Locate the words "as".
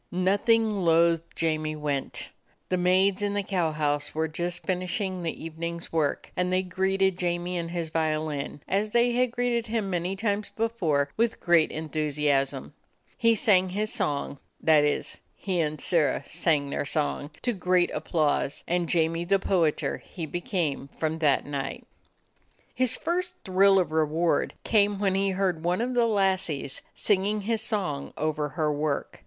8.67-8.89